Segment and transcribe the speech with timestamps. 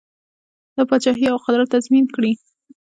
[0.75, 2.31] دا پاچهي او قدرت تضمین کړي.